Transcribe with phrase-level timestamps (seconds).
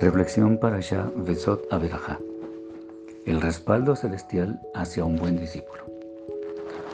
[0.00, 2.18] Reflexión para Shah Besot Averajá.
[3.26, 5.84] El respaldo celestial hacia un buen discípulo.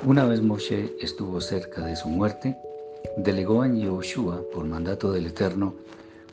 [0.06, 2.58] Una vez Moshe estuvo cerca de su muerte,
[3.16, 5.74] delegó en Yehoshua, por mandato del Eterno,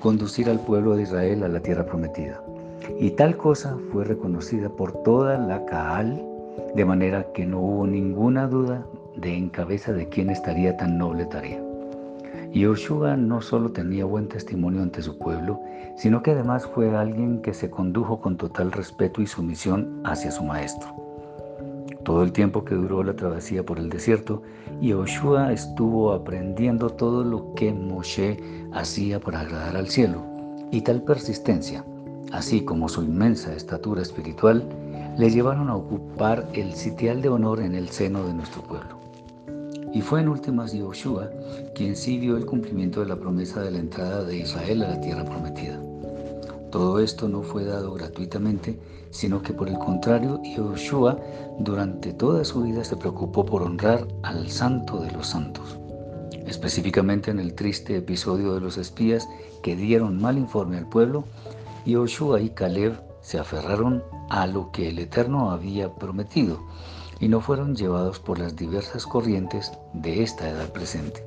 [0.02, 2.44] conducir al pueblo de Israel a la tierra prometida.
[3.00, 6.22] Y tal cosa fue reconocida por toda la Kaal,
[6.76, 11.26] de manera que no hubo ninguna duda de en cabeza de quién estaría tan noble
[11.26, 11.64] tarea.
[12.58, 15.62] Yoshua no solo tenía buen testimonio ante su pueblo,
[15.96, 20.44] sino que además fue alguien que se condujo con total respeto y sumisión hacia su
[20.44, 20.90] maestro.
[22.04, 24.42] Todo el tiempo que duró la travesía por el desierto,
[24.82, 28.38] Yoshua estuvo aprendiendo todo lo que Moshe
[28.74, 30.24] hacía para agradar al cielo.
[30.72, 31.86] Y tal persistencia,
[32.32, 34.64] así como su inmensa estatura espiritual,
[35.18, 38.97] le llevaron a ocupar el sitial de honor en el seno de nuestro pueblo.
[39.94, 41.30] Y fue en últimas Yoshua
[41.74, 45.02] quien sí vio el cumplimiento de la promesa de la entrada de Israel a la
[45.02, 45.80] tierra prometida.
[46.72, 48.78] Todo esto no fue dado gratuitamente,
[49.10, 51.18] sino que por el contrario, Yoshua
[51.60, 55.78] durante toda su vida se preocupó por honrar al santo de los santos.
[56.46, 59.28] Específicamente en el triste episodio de los espías
[59.64, 61.24] que dieron mal informe al pueblo,
[61.86, 66.60] Yoshua y Caleb se aferraron a lo que el Eterno había prometido
[67.20, 71.24] y no fueron llevados por las diversas corrientes de esta edad presente.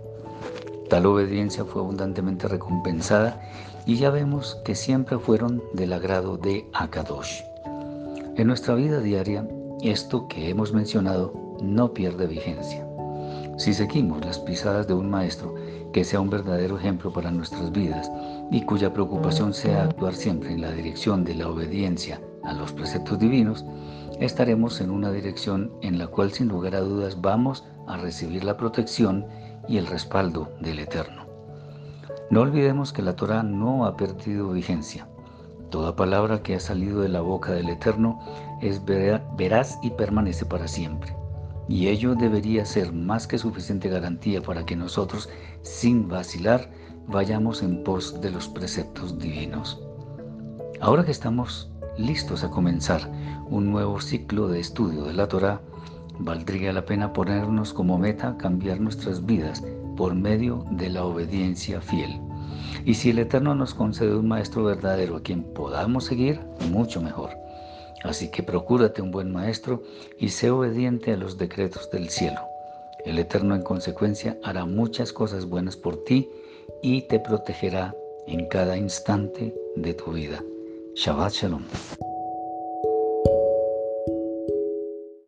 [0.89, 3.41] Tal obediencia fue abundantemente recompensada
[3.87, 7.43] y ya vemos que siempre fueron del agrado de Akadosh.
[8.37, 9.47] En nuestra vida diaria,
[9.83, 12.87] esto que hemos mencionado no pierde vigencia.
[13.57, 15.55] Si seguimos las pisadas de un maestro
[15.93, 18.11] que sea un verdadero ejemplo para nuestras vidas
[18.51, 23.19] y cuya preocupación sea actuar siempre en la dirección de la obediencia a los preceptos
[23.19, 23.65] divinos,
[24.21, 28.57] estaremos en una dirección en la cual sin lugar a dudas vamos a recibir la
[28.57, 29.27] protección
[29.67, 31.27] y el respaldo del Eterno.
[32.31, 35.09] No olvidemos que la Torah no ha perdido vigencia.
[35.71, 38.21] Toda palabra que ha salido de la boca del Eterno
[38.61, 41.17] es veraz y permanece para siempre.
[41.69, 45.29] Y ello debería ser más que suficiente garantía para que nosotros,
[45.63, 46.71] sin vacilar,
[47.07, 49.81] vayamos en pos de los preceptos divinos.
[50.81, 53.11] Ahora que estamos listos a comenzar
[53.49, 55.61] un nuevo ciclo de estudio de la Torah,
[56.19, 59.63] valdría la pena ponernos como meta cambiar nuestras vidas
[59.97, 62.21] por medio de la obediencia fiel.
[62.85, 66.41] Y si el Eterno nos concede un maestro verdadero a quien podamos seguir,
[66.71, 67.31] mucho mejor.
[68.05, 69.83] Así que procúrate un buen maestro
[70.19, 72.41] y sé obediente a los decretos del cielo.
[73.05, 76.29] El Eterno en consecuencia hará muchas cosas buenas por ti
[76.83, 77.95] y te protegerá
[78.27, 80.43] en cada instante de tu vida.
[80.95, 81.61] 小阿奇隆